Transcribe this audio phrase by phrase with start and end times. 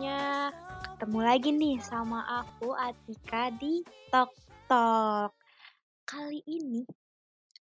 [0.00, 0.52] kabarnya?
[0.96, 4.32] Ketemu lagi nih sama aku Atika di Tok
[4.68, 5.32] Tok
[6.08, 6.84] Kali ini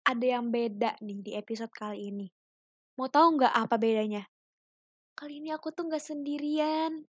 [0.05, 2.27] ada yang beda nih di episode kali ini
[2.99, 4.23] Mau tahu nggak apa bedanya?
[5.15, 7.07] Kali ini aku tuh nggak sendirian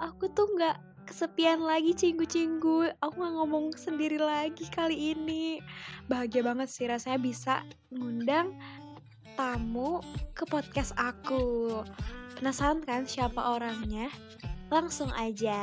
[0.00, 5.60] Aku tuh nggak kesepian lagi cinggu-cinggu Aku nggak ngomong sendiri lagi kali ini
[6.12, 7.54] Bahagia banget sih rasanya bisa
[7.88, 8.52] ngundang
[9.36, 10.00] tamu
[10.32, 11.84] ke podcast aku.
[12.36, 14.12] Penasaran kan siapa orangnya?
[14.68, 15.56] Langsung aja.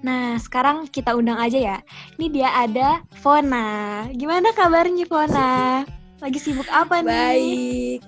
[0.00, 1.78] Nah, sekarang kita undang aja ya.
[2.16, 4.08] Ini dia ada Fona.
[4.10, 5.84] Gimana kabarnya Fona?
[6.18, 7.08] Lagi sibuk apa nih?
[7.10, 8.00] Baik.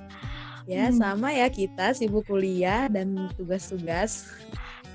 [0.64, 0.96] Ya, Hmm.
[0.96, 4.30] sama ya kita sibuk kuliah dan tugas-tugas.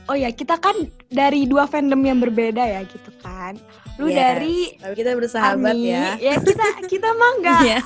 [0.07, 3.59] Oh ya, kita kan dari dua fandom yang berbeda ya gitu kan.
[3.99, 5.91] Lu Yes, dari Tapi kita bersahabat Ami.
[5.91, 6.15] ya.
[6.17, 7.79] Ya kita kita mah enggak Iya.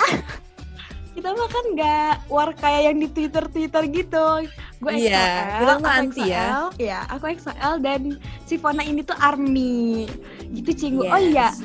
[1.11, 4.47] Kita mah kan nggak war kayak yang di Twitter Twitter gitu.
[4.81, 6.41] Gue Iya, XOL, kita mah aku anti ya.
[6.41, 8.01] XOL, Iya, aku XOL dan
[8.43, 10.07] si Fona ini tuh Army.
[10.49, 11.05] Gitu cinggu.
[11.05, 11.61] Oh iya, Yes.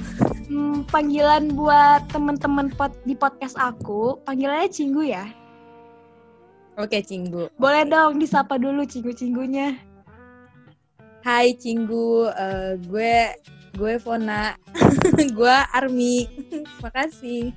[0.46, 5.24] hmm, panggilan buat temen-temen pot di podcast aku, panggilannya cinggu ya.
[6.76, 7.48] Oke, Cinggu.
[7.56, 9.80] Boleh dong disapa dulu cinggu-cinggunya.
[11.24, 13.32] Hai Cinggu, Eh, gue
[13.72, 14.52] gue Fona.
[15.40, 16.28] gue Army.
[16.84, 17.56] Makasih.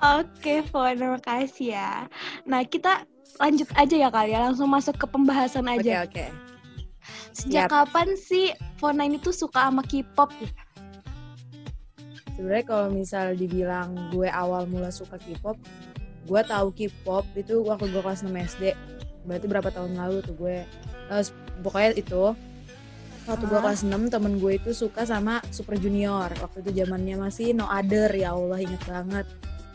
[0.00, 2.04] Oke, Fona, makasih ya.
[2.44, 3.08] Nah, kita
[3.40, 6.04] lanjut aja ya kali ya, langsung masuk ke pembahasan Oke, aja.
[6.04, 6.26] oke.
[7.36, 7.92] Sejak Yap.
[7.92, 10.32] kapan sih Fona ini tuh suka sama K-pop?
[12.36, 15.56] Sebenarnya kalau misal dibilang gue awal mula suka K-pop,
[16.28, 18.76] gue tahu K-pop itu waktu gue kelas 6 SD.
[19.24, 20.56] Berarti berapa tahun lalu tuh gue.
[21.12, 21.24] Eh,
[21.64, 22.36] pokoknya itu
[23.24, 26.28] waktu gue kelas 6 temen gue itu suka sama Super Junior.
[26.40, 29.24] Waktu itu zamannya masih No Other ya Allah inget banget.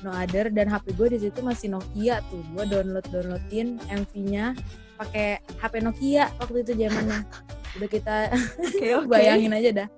[0.02, 2.42] No Other dan HP gue di situ masih Nokia tuh.
[2.54, 4.58] Gue download downloadin MV-nya
[4.98, 7.22] pakai HP Nokia waktu itu zamannya.
[7.80, 8.16] Udah kita
[8.60, 9.08] Oke, oke.
[9.08, 9.90] bayangin aja dah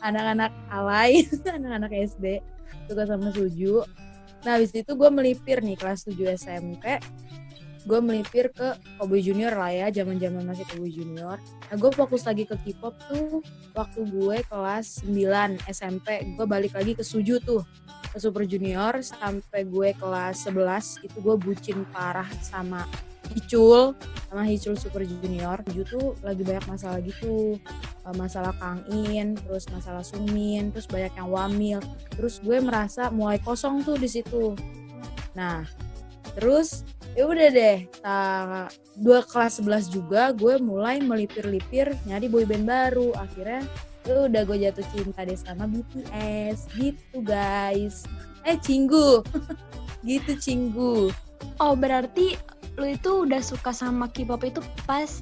[0.00, 2.40] anak-anak alay anak-anak SD
[2.88, 3.84] suka sama Suju
[4.40, 6.96] nah habis itu gue melipir nih kelas 7 SMP
[7.88, 12.28] gue melipir ke Cowboy Junior lah ya zaman zaman masih Cowboy Junior nah gue fokus
[12.28, 13.40] lagi ke K-pop tuh
[13.72, 17.64] waktu gue kelas 9 SMP gue balik lagi ke Suju tuh
[18.10, 22.84] ke Super Junior sampai gue kelas 11 itu gue bucin parah sama
[23.30, 23.94] Hicul
[24.28, 27.56] sama Hicul Super Junior Suju tuh lagi banyak masalah gitu
[28.04, 31.78] uh, masalah Kang In, terus masalah Sumin, terus banyak yang wamil.
[32.16, 34.56] Terus gue merasa mulai kosong tuh di situ.
[35.36, 35.64] Nah,
[36.36, 36.82] terus
[37.20, 43.12] ya udah deh, ta- dua kelas 11 juga gue mulai melipir-lipir nyari boyband baru.
[43.20, 43.60] Akhirnya
[44.08, 48.08] ya udah gue jatuh cinta deh sama BTS gitu guys.
[48.48, 49.20] Eh Cinggu.
[50.08, 51.12] gitu Cinggu.
[51.60, 52.40] Oh, berarti
[52.80, 55.20] lu itu udah suka sama K-pop itu pas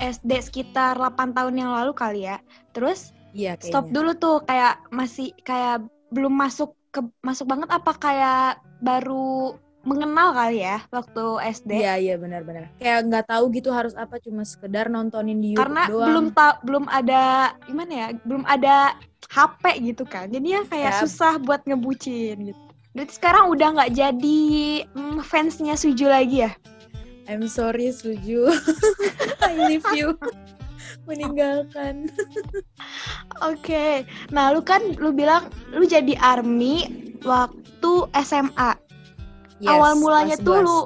[0.00, 2.40] SD sekitar 8 tahun yang lalu kali ya.
[2.72, 3.68] Terus Iya kayaknya.
[3.68, 10.36] stop dulu tuh kayak masih kayak belum masuk ke masuk banget apa kayak baru mengenal
[10.36, 11.70] kali ya waktu SD.
[11.80, 12.68] Iya iya benar-benar.
[12.76, 16.08] Kayak nggak tahu gitu harus apa cuma sekedar nontonin di YouTube Karena doang.
[16.12, 18.06] belum ta belum ada gimana ya?
[18.28, 18.94] Belum ada
[19.30, 19.62] HP
[19.94, 20.28] gitu kan.
[20.28, 21.00] Jadinya kayak Yap.
[21.06, 22.60] susah buat ngebucin gitu.
[22.90, 24.40] Berarti sekarang udah nggak jadi
[24.90, 26.52] mm, fansnya Suju lagi ya?
[27.30, 28.50] I'm sorry Suju.
[29.46, 30.18] I leave you.
[31.08, 32.10] Meninggalkan.
[33.40, 34.04] Oke.
[34.34, 36.90] Nah, lu kan lu bilang lu jadi army
[37.22, 37.92] waktu
[38.26, 38.89] SMA.
[39.60, 40.66] Yes, Awal mulanya tuh 11.
[40.66, 40.78] lu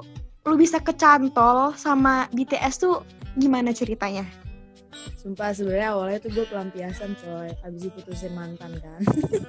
[0.44, 3.06] lu bisa kecantol sama BTS tuh
[3.38, 4.26] gimana ceritanya?
[5.18, 7.50] Sumpah sebenarnya awalnya tuh gue pelampiasan coy.
[7.64, 9.00] Abis diputusin mantan kan.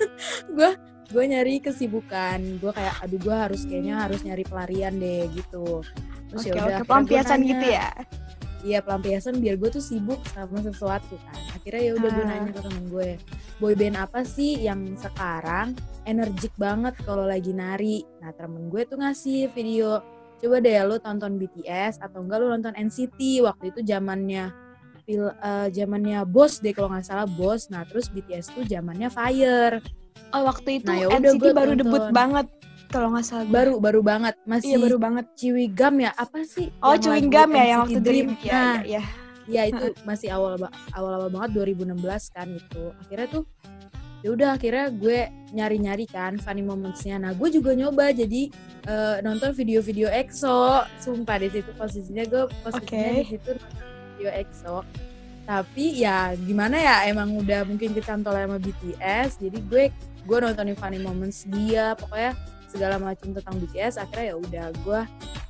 [0.56, 0.70] gue
[1.12, 2.40] gue nyari kesibukan.
[2.62, 5.84] Gue kayak aduh gue harus kayaknya harus nyari pelarian deh gitu.
[6.32, 7.50] Terus yaudah, oke, akhirnya gua pelampiasan nanya.
[7.52, 7.90] gitu ya.
[8.66, 11.38] Iya pelampiasan biar gue tuh sibuk sama sesuatu kan.
[11.54, 12.30] Akhirnya ya udah gue Ah.
[12.34, 13.10] nanya ke temen gue,
[13.56, 18.02] boyband apa sih yang sekarang energik banget kalau lagi nari.
[18.20, 20.02] Nah temen gue tuh ngasih video,
[20.36, 24.50] coba deh lu tonton BTS atau enggak lu nonton NCT waktu itu zamannya
[25.06, 27.70] eh, zamannya Boss deh kalau nggak salah Boss.
[27.70, 29.78] Nah terus BTS tuh zamannya Fire.
[30.34, 32.12] Oh, waktu itu Nah, ya NCT baru debut tonton.
[32.12, 32.48] banget
[32.96, 33.44] kalau nggak salah.
[33.52, 35.26] Baru baru banget masih Iya, baru banget.
[35.36, 36.72] Ciwigam ya apa sih?
[36.80, 38.28] Oh, chewing gum ya yang waktu Dream.
[38.32, 39.04] Nah, Iya, iya, iya.
[39.46, 42.00] ya itu masih awal ba- awal-awal banget 2016
[42.32, 43.44] kan itu akhirnya tuh
[44.26, 45.20] ya udah akhirnya gue
[45.54, 48.50] nyari-nyari kan funny momentsnya nah gue juga nyoba jadi
[48.90, 53.22] eh, nonton video-video EXO sumpah di situ posisinya gue posisinya Oke.
[53.22, 53.86] di situ nonton
[54.18, 54.76] video EXO
[55.46, 59.84] tapi ya gimana ya emang udah mungkin kecantol sama BTS jadi gue
[60.26, 62.34] gue nontonin funny moments dia pokoknya
[62.76, 65.02] segala macam tentang BTS akhirnya ya udah gue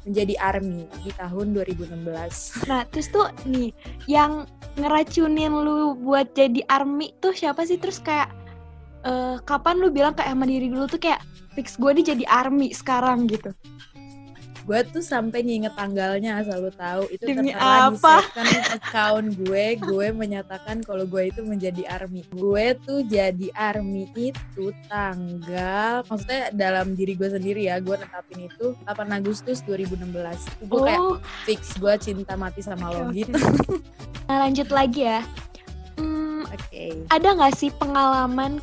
[0.06, 3.74] menjadi army di tahun 2016 Nah, terus tuh nih
[4.06, 4.46] yang
[4.78, 7.82] ngeracunin lu buat jadi army tuh siapa sih?
[7.82, 8.30] Terus kayak
[9.02, 11.26] eh, kapan lu bilang kayak sama diri dulu tuh kayak
[11.58, 13.50] fix gue nih jadi army sekarang gitu.
[14.66, 18.26] Gue tuh sampai nginget tanggalnya asal lu tahu itu Demi tertera apa?
[18.26, 24.74] second account gue gue menyatakan kalau gue itu menjadi army gue tuh jadi army itu
[24.90, 30.82] tanggal maksudnya dalam diri gue sendiri ya gue netapin itu 8 Agustus 2016 itu gue
[30.82, 33.38] kayak Oh, fix gue cinta mati sama lo oke, gitu.
[34.26, 35.22] Nah, lanjut lagi ya.
[36.02, 38.58] Hmm, oke ada nggak sih pengalaman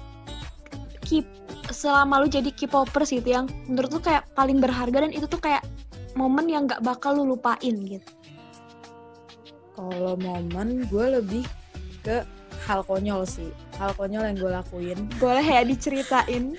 [1.06, 1.22] keep
[1.70, 5.62] selama lu jadi K-popers gitu yang menurut lu kayak paling berharga dan itu tuh kayak
[6.12, 8.10] momen yang nggak bakal lu lupain gitu.
[9.72, 11.44] kalau momen gue lebih
[12.04, 12.20] ke
[12.68, 13.48] hal konyol sih
[13.80, 16.54] hal konyol yang gue lakuin Boleh ya diceritain?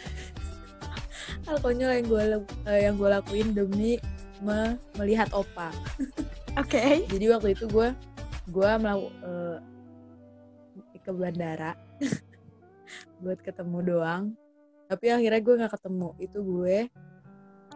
[1.47, 2.23] hal konyol yang gue
[2.67, 4.01] yang gue lakuin demi
[4.41, 5.69] me- melihat opa
[6.61, 7.05] Oke.
[7.09, 7.93] jadi waktu itu gue
[8.51, 9.57] gue melaku eh,
[11.03, 11.75] ke bandara
[13.23, 14.23] buat ketemu doang
[14.87, 16.77] tapi akhirnya gue nggak ketemu itu gue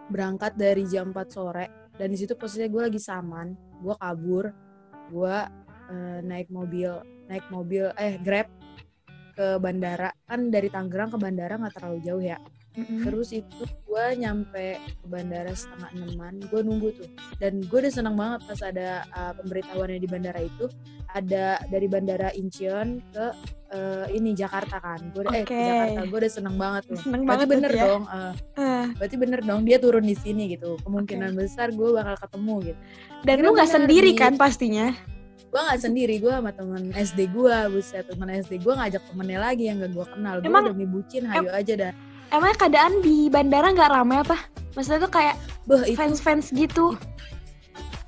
[0.08, 1.66] berangkat dari jam 4 sore
[1.96, 4.46] dan di situ posisinya gue lagi saman gue kabur
[5.12, 5.38] gue
[5.92, 6.92] eh, naik mobil
[7.28, 8.48] naik mobil eh grab
[9.38, 10.10] ke bandara.
[10.26, 12.42] Kan dari Tangerang ke bandara nggak terlalu jauh ya
[12.78, 13.02] Mm-mm.
[13.04, 17.10] Terus itu gue nyampe ke bandara setengah enaman, gue nunggu tuh.
[17.38, 20.70] Dan gue udah seneng banget pas ada uh, pemberitahuannya di bandara itu.
[21.10, 23.26] Ada dari bandara Incheon ke
[23.74, 25.02] uh, ini Jakarta kan.
[25.10, 25.58] Gue eh ke Oke.
[25.58, 27.00] Jakarta, gue udah seneng banget tuh.
[27.02, 27.84] Seneng Berarti banget bener ya.
[27.84, 30.78] dong, uh, Eh, berarti bener dong dia turun di sini gitu.
[30.86, 32.80] Kemungkinan besar gue bakal ketemu gitu.
[33.18, 34.94] dan Akhirnya lu nggak sendiri di- kan pastinya.
[35.48, 39.64] Gue nggak sendiri, gue sama temen SD gue, buset temen SD gue ngajak temennya lagi
[39.66, 40.36] yang gak gue kenal.
[40.38, 41.94] Gue demi bucin, hayo aja dah.
[42.28, 44.38] Emangnya keadaan di bandara nggak ramai apa?
[44.76, 45.36] Maksudnya tuh kayak
[45.68, 46.96] Beh, fans-fans gitu.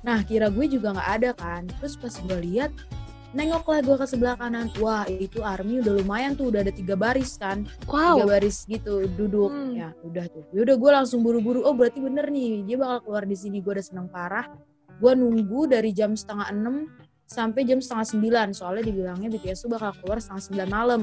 [0.00, 1.68] Nah kira gue juga nggak ada kan.
[1.76, 2.72] Terus pas gue lihat,
[3.36, 4.72] nengoklah gue ke sebelah kanan.
[4.80, 8.24] Wah itu army udah lumayan tuh, udah ada tiga baris kan, tiga Wow.
[8.24, 9.52] baris gitu duduk.
[9.52, 9.76] Hmm.
[9.76, 10.44] Ya udah tuh.
[10.56, 11.60] Ya udah gue langsung buru-buru.
[11.68, 13.60] Oh berarti bener nih, dia bakal keluar di sini.
[13.60, 14.48] Gue udah seneng parah.
[14.96, 16.88] Gue nunggu dari jam setengah enam
[17.28, 18.48] sampai jam setengah sembilan.
[18.56, 21.02] Soalnya dibilangnya BTS tuh bakal keluar setengah sembilan malam.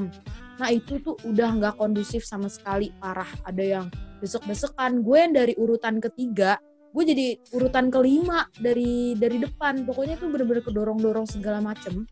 [0.58, 3.28] Nah itu tuh udah nggak kondusif sama sekali, parah.
[3.46, 3.86] Ada yang
[4.18, 5.06] desek-desekan.
[5.06, 6.58] Gue yang dari urutan ketiga,
[6.90, 9.86] gue jadi urutan kelima dari dari depan.
[9.86, 12.04] Pokoknya tuh bener-bener kedorong-dorong segala macem.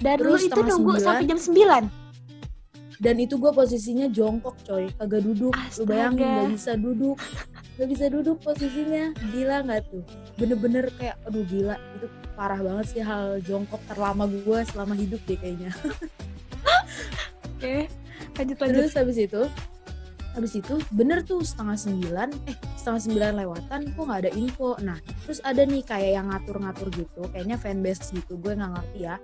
[0.00, 1.06] Dan lu Terus itu nunggu sembilan.
[1.06, 2.04] sampai jam 9.
[3.04, 5.52] Dan itu gue posisinya jongkok coy, kagak duduk.
[5.52, 6.40] Lu bayangin Astaga.
[6.40, 7.16] gak bisa duduk.
[7.74, 9.04] Gak bisa duduk posisinya.
[9.34, 10.02] Gila gak tuh?
[10.40, 11.76] Bener-bener kayak, aduh gila.
[11.98, 15.74] Itu parah banget sih hal jongkok terlama gue selama hidup deh kayaknya.
[17.56, 17.86] Oke.
[18.38, 18.74] Lanjut lanjut.
[18.86, 19.42] Terus habis itu,
[20.34, 24.74] habis itu bener tuh setengah sembilan, eh setengah sembilan lewatan kok nggak ada info.
[24.82, 29.16] Nah terus ada nih kayak yang ngatur-ngatur gitu, kayaknya fanbase gitu, gue nggak ngerti ya.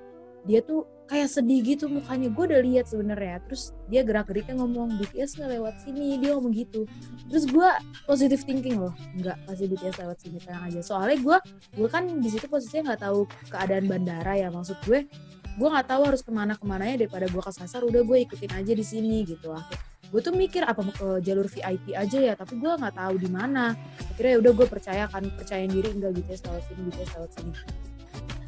[0.48, 3.44] Dia tuh kayak sedih gitu mukanya, gue udah lihat sebenarnya.
[3.44, 6.88] Terus dia gerak-geriknya ngomong BTS nggak lewat sini, dia ngomong gitu.
[7.28, 7.68] Terus gue
[8.08, 10.80] positive thinking loh, nggak pasti BTS lewat sini tenang aja.
[10.80, 11.36] Soalnya gue,
[11.76, 15.04] gue kan di situ posisinya nggak tahu keadaan bandara ya, maksud gue
[15.52, 18.72] gue nggak tahu harus ke mana ke mananya daripada gue kesasar udah gue ikutin aja
[18.72, 19.50] di sini gitu.
[19.50, 19.78] Akhir
[20.10, 23.28] gue tuh mikir apa mau ke jalur VIP aja ya tapi gue nggak tahu di
[23.28, 23.74] mana.
[24.06, 27.52] Akhirnya ya udah gue percaya kan percayain diri enggak BTS lewat sini BTS lewat sini.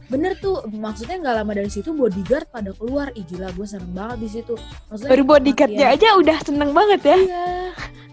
[0.05, 3.09] Bener tuh maksudnya nggak lama dari situ bodyguard pada keluar.
[3.13, 4.55] Ih gila gue seneng banget di situ.
[4.91, 7.17] Maksudnya Baru bodyguardnya makin- aja udah seneng banget ya.
[7.17, 7.47] iya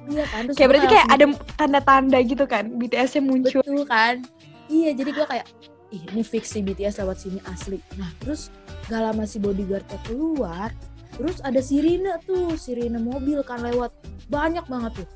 [0.10, 3.60] iya kan Terus Kayak berarti kayak ada tanda-tanda gitu kan BTS-nya muncul.
[3.60, 4.22] betul kan?
[4.66, 5.46] Iya jadi gue kayak
[5.90, 7.82] ih ini fix sih BTS lewat sini asli.
[7.98, 8.54] Nah terus
[8.88, 10.70] gak lama si bodyguardnya keluar
[11.18, 13.92] terus ada sirine tuh sirine mobil kan lewat.
[14.30, 15.08] Banyak banget tuh.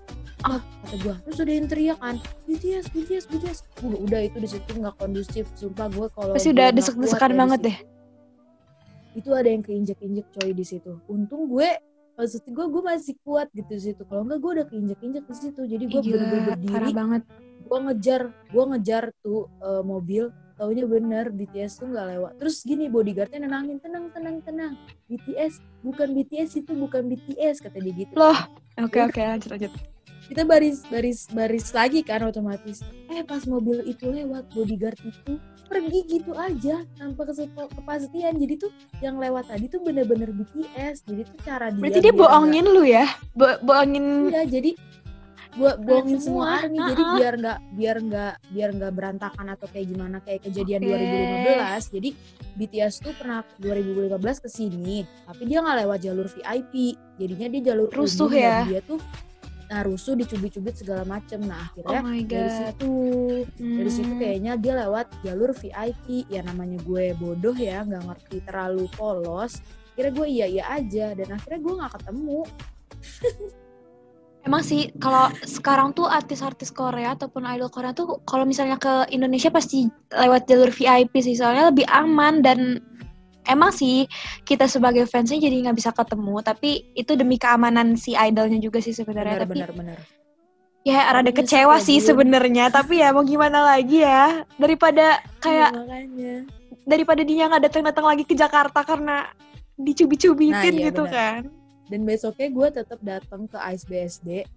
[0.44, 2.20] Ah kata gue terus ada yang teriak kan
[2.52, 6.68] BTS BTS BTS uh, udah itu di situ nggak kondusif sumpah gue kalau Pasti udah
[6.68, 6.84] ya di
[7.34, 7.78] banget deh.
[9.14, 10.98] itu ada yang keinjek-injek coy di situ.
[11.06, 11.70] Untung gue
[12.18, 14.02] maksud gue gue masih kuat gitu di situ.
[14.10, 15.62] Kalau enggak gue udah keinjek-injek di situ.
[15.70, 17.24] Jadi gue bener-bener berdiri parah banget.
[17.64, 22.34] gue ngejar gue ngejar tuh eh, mobil taunya bener BTS tuh nggak lewat.
[22.40, 24.74] Terus gini bodyguardnya nenangin tenang tenang tenang.
[25.10, 28.14] BTS bukan BTS itu bukan BTS kata dia gitu.
[28.16, 28.38] Loh,
[28.82, 29.74] Oke oke lanjut lanjut.
[30.24, 32.80] kita baris baris baris lagi kan otomatis.
[33.12, 35.36] Eh pas mobil itu lewat bodyguard itu
[35.68, 38.40] pergi gitu aja tanpa kepastian.
[38.40, 38.72] Jadi tuh
[39.04, 43.06] yang lewat tadi tuh bener-bener BTS jadi tuh cara dia Berarti dia bohongin lu ya?
[43.36, 44.72] Bo bohongin Iya, jadi
[45.54, 46.58] gua bohongin semua semua.
[46.60, 50.90] army jadi biar nggak biar nggak biar nggak berantakan atau kayak gimana kayak kejadian Oke.
[50.90, 52.10] 2015 jadi
[52.54, 56.74] BTS tuh pernah 2015 ke sini tapi dia nggak lewat jalur VIP
[57.18, 58.66] jadinya dia jalur Rusuh ya?
[58.66, 58.98] dia tuh
[59.64, 62.94] nah rusuh dicubit-cubit segala macem nah Oh akhirnya my dari situ
[63.58, 64.22] dari situ Hmm.
[64.22, 69.58] kayaknya dia lewat jalur VIP ya namanya gue bodoh ya nggak ngerti terlalu polos
[69.94, 72.40] kira gue iya iya aja dan akhirnya gue nggak ketemu
[74.44, 79.48] Emang sih kalau sekarang tuh artis-artis Korea ataupun idol Korea tuh kalau misalnya ke Indonesia
[79.48, 82.84] pasti lewat jalur VIP sih soalnya lebih aman dan
[83.48, 84.04] emang sih
[84.44, 88.92] kita sebagai fansnya jadi nggak bisa ketemu tapi itu demi keamanan si idolnya juga sih
[88.92, 89.48] sebenarnya.
[89.48, 90.00] Benar tapi benar benar.
[90.84, 94.44] ya rada kecewa ya, sih sebenarnya tapi ya mau gimana lagi ya?
[94.60, 96.36] Daripada kayak makanya.
[96.84, 99.24] daripada dia nggak datang-datang lagi ke Jakarta karena
[99.80, 101.16] dicubit-cubitin Nah, iya, gitu benar.
[101.16, 101.63] kan
[101.94, 104.50] dan besoknya gue tetap datang ke Ice BSD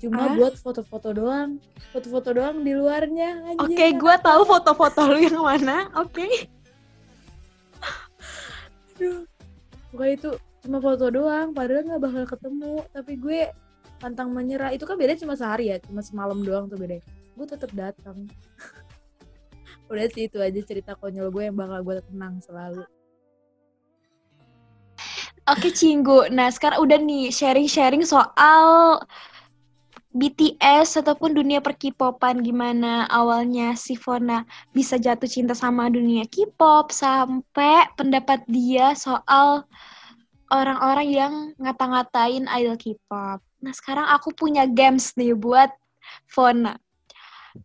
[0.00, 0.32] cuma Ah?
[0.32, 1.60] buat foto-foto doang
[1.92, 3.52] foto-foto doang di luarnya.
[3.60, 5.92] Oke, gue tahu foto-foto lu yang mana.
[5.92, 6.48] Oke.
[8.96, 9.28] Aduh.
[9.92, 10.30] Pokoknya itu
[10.64, 13.40] cuma foto doang padahal nggak bakal ketemu tapi gue
[14.00, 17.00] pantang menyerah itu kan beda cuma sehari ya cuma semalam doang tuh beda
[17.36, 18.28] gue tetap datang
[19.90, 22.84] udah sih itu aja cerita konyol gue yang bakal gue tenang selalu
[25.50, 26.30] Oke, Cinggu.
[26.30, 29.02] Nah, sekarang udah nih sharing-sharing soal
[30.14, 34.42] BTS ataupun dunia perkipopan gimana awalnya si Fona
[34.74, 39.62] bisa jatuh cinta sama dunia K-pop sampai pendapat dia soal
[40.50, 43.42] orang-orang yang ngata-ngatain idol K-pop.
[43.62, 45.70] Nah, sekarang aku punya games nih buat
[46.30, 46.78] Fona.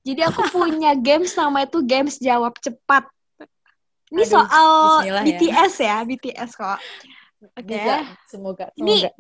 [0.01, 3.05] Jadi aku punya games nama itu games jawab cepat.
[4.09, 5.29] Ini Aduh, soal bismillah ya.
[5.37, 6.81] BTS ya, BTS kok.
[7.53, 7.77] Oke.
[7.77, 9.11] Bisa, semoga Ini semoga.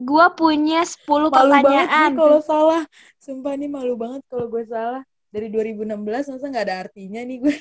[0.00, 2.10] gua punya 10 malu pertanyaan.
[2.16, 2.82] kalau salah
[3.20, 7.56] sumpah nih malu banget kalau gue salah dari 2016 masa nggak ada artinya nih gue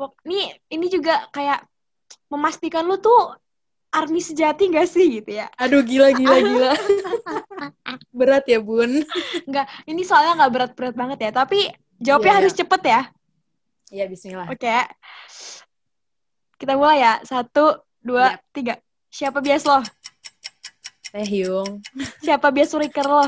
[0.00, 1.60] Pok- Nih, ini juga kayak
[2.32, 3.36] memastikan lu tuh
[3.92, 5.50] army sejati gak sih gitu ya?
[5.58, 6.72] aduh gila gila gila
[8.14, 9.02] berat ya bun
[9.44, 11.68] Enggak, ini soalnya nggak berat-berat banget ya, tapi
[12.00, 13.00] jawabnya Iya, harus cepet ya.
[13.90, 14.76] ya Bismillah Oke.
[16.60, 17.14] Kita mulai ya.
[17.24, 18.42] Satu, dua, Yap.
[18.52, 18.74] tiga.
[19.10, 19.82] Siapa bias lo?
[21.10, 21.82] Taehyung
[22.22, 23.26] Siapa bias uriker lo?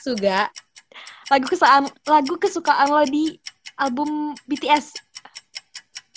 [0.00, 0.48] Suga
[1.28, 3.36] Lagu kesukaan lagu kesukaan lo di
[3.80, 4.92] album BTS.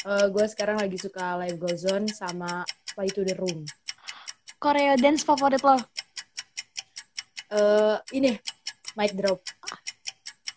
[0.08, 2.63] Eh, gue sekarang lagi suka Live Goes On sama
[2.96, 3.68] Fly to the Room
[4.56, 5.75] Korea dance favorit lo?
[7.51, 8.32] Eh ini
[8.96, 9.44] Mic Drop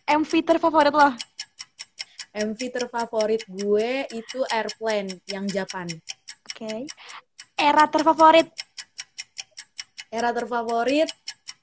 [0.06, 1.10] MV terfavorit lo?
[2.30, 5.90] MV terfavorit gue itu Airplane yang Japan
[6.60, 6.84] Oke.
[7.56, 8.48] Era terfavorit?
[10.10, 11.06] era terfavorit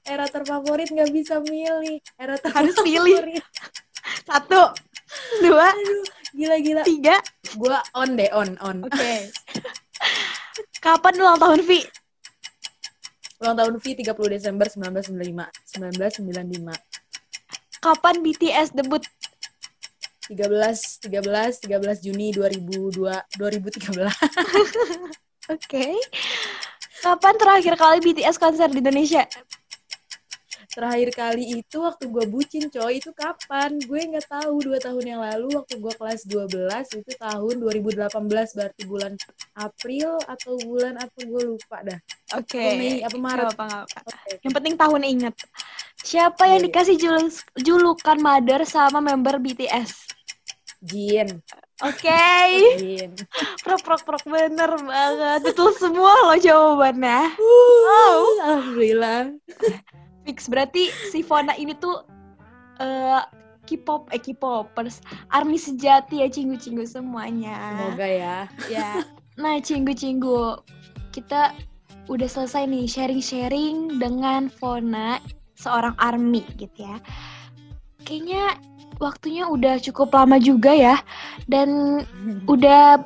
[0.08, 3.44] era terfavorit nggak bisa milih era Harus terfavorit pilih.
[4.28, 4.72] Satu,
[5.44, 7.20] dua, Aduh, gila gila tiga.
[7.44, 9.28] gue on deh on on Oke.
[10.80, 11.84] Kapan ulang tahun Vi?
[13.38, 15.44] ulang tahun V 30 Desember 1995
[15.76, 16.72] 1995
[17.78, 19.04] Kapan BTS debut?
[20.28, 22.92] 13 13 13 Juni 2002
[23.40, 24.12] 2013
[25.54, 25.96] Oke.
[27.00, 29.24] Kapan terakhir kali BTS konser di Indonesia?
[30.68, 35.20] terakhir kali itu waktu gue bucin coy itu kapan gue nggak tahu dua tahun yang
[35.26, 39.18] lalu waktu gue kelas 12 itu tahun 2018 berarti bulan
[39.58, 41.98] April atau bulan apa gue lupa dah
[42.38, 42.62] Oke.
[42.62, 44.00] Atau Mei apa Maret Nggak apa, apa.
[44.06, 44.32] Oke.
[44.44, 45.34] Yang penting tahun inget.
[45.98, 46.66] Siapa yang Iya, iya.
[46.70, 46.96] dikasih
[47.58, 50.17] julukan mother sama member BTS?
[50.82, 51.42] Jin
[51.82, 52.18] Oke.
[52.78, 53.14] Jin
[53.62, 55.40] Prok prok prok bener banget.
[55.46, 57.34] Betul semua loh jawabannya.
[57.38, 59.34] wow alhamdulillah
[60.26, 62.02] Fix berarti si Fona ini tuh
[62.78, 63.22] eh
[63.68, 67.76] K-pop eh K-popers, army sejati ya cinggu-cinggu semuanya.
[67.76, 68.36] semoga ya
[68.72, 69.04] Ya.
[69.38, 70.58] Nah, cinggu-cinggu,
[71.14, 71.54] kita
[72.10, 75.22] udah selesai nih sharing-sharing dengan Fona,
[75.54, 76.98] seorang army gitu ya.
[78.02, 78.58] Kayaknya
[78.98, 80.96] waktunya udah cukup lama juga ya.
[81.46, 82.02] Dan
[82.46, 83.02] udah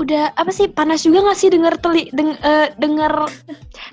[0.00, 3.28] udah apa sih panas juga gak sih denger teli deng, eh, denger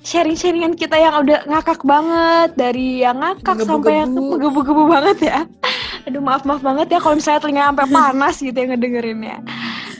[0.00, 5.38] sharing-sharingan kita yang udah ngakak banget dari yang ngakak sampai yang menggebu-gebu banget ya.
[6.08, 9.36] Aduh maaf maaf banget ya kalau misalnya telinga sampai panas gitu yang ngedengerinnya.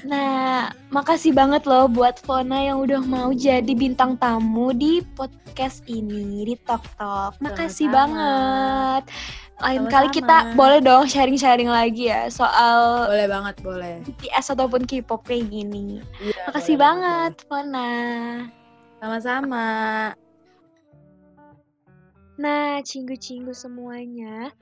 [0.08, 6.48] Nah, makasih banget loh buat Fona yang udah mau jadi bintang tamu di podcast ini
[6.48, 7.32] di Tok Tok.
[7.44, 7.98] Makasih Sama-sama.
[8.16, 9.02] banget.
[9.60, 9.92] Lain Sama-sama.
[9.92, 15.52] kali kita boleh dong sharing-sharing lagi ya soal boleh banget boleh BTS ataupun K-pop kayak
[15.52, 16.00] gini.
[16.24, 17.90] Iya, Makasih boleh banget, Fona.
[17.92, 18.56] boleh.
[18.98, 19.66] sama-sama
[22.38, 24.54] Nah, cinggu-cinggu semuanya.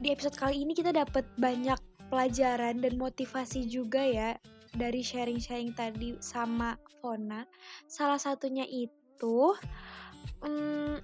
[0.00, 1.76] Di episode kali ini kita dapat banyak
[2.10, 4.30] pelajaran dan motivasi juga ya
[4.74, 7.46] dari sharing-sharing tadi sama Fona.
[7.86, 9.54] Salah satunya itu
[10.42, 10.98] hmm,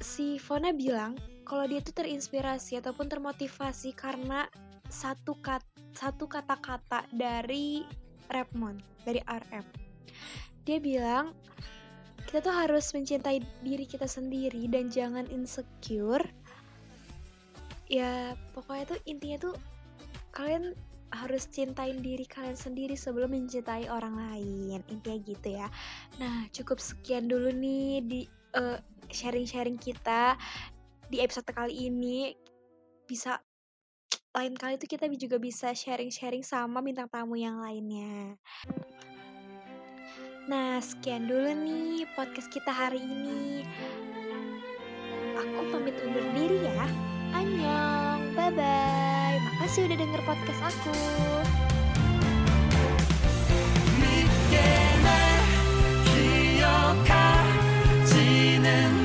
[0.00, 1.16] si Fona bilang
[1.48, 4.46] kalau dia tuh terinspirasi ataupun termotivasi karena
[4.86, 5.64] satu kat
[5.96, 7.82] satu kata-kata dari
[8.28, 9.64] Rapmon dari RM.
[10.66, 11.32] Dia bilang
[12.26, 16.26] kita tuh harus mencintai diri kita sendiri dan jangan insecure.
[17.86, 19.54] Ya pokoknya tuh intinya tuh
[20.36, 20.76] kalian
[21.14, 25.68] harus cintain diri kalian sendiri sebelum mencintai orang lain intinya gitu ya
[26.20, 28.20] nah cukup sekian dulu nih di
[28.58, 28.76] uh,
[29.08, 30.36] sharing-sharing kita
[31.08, 32.36] di episode kali ini
[33.06, 33.40] bisa
[34.36, 38.36] lain kali tuh kita juga bisa sharing-sharing sama bintang tamu yang lainnya.
[40.46, 43.64] Nah, sekian dulu nih podcast kita hari ini.
[45.40, 46.84] Aku pamit undur diri ya.
[47.32, 49.15] Annyeong, bye-bye.
[49.40, 50.92] Makasih udah denger podcast aku.
[58.06, 58.95] 지는